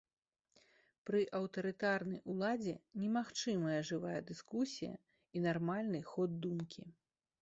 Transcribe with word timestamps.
Пры 1.09 1.19
аўтарытарнай 1.39 2.21
уладзе 2.33 2.73
немагчымая 3.01 3.77
жывая 3.91 4.17
дыскусія 4.33 4.95
і 5.37 5.43
нармальны 5.49 5.99
ход 6.15 6.29
думкі. 6.49 6.81